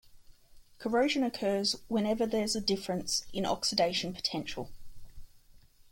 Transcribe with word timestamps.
Corrosion 0.79 1.21
occurs 1.21 1.75
whenever 1.87 2.25
there's 2.25 2.55
a 2.55 2.59
difference 2.59 3.23
in 3.33 3.45
oxidation 3.45 4.15
potential. 4.15 4.71